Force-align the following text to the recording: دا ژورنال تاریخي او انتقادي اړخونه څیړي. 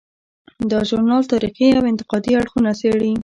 دا 0.71 0.79
ژورنال 0.89 1.23
تاریخي 1.31 1.67
او 1.77 1.83
انتقادي 1.91 2.31
اړخونه 2.41 2.71
څیړي. 2.79 3.13